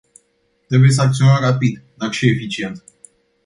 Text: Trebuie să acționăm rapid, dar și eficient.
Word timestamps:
Trebuie 0.67 0.89
să 0.89 1.01
acționăm 1.01 1.37
rapid, 1.41 1.81
dar 1.95 2.11
și 2.11 2.27
eficient. 2.29 2.83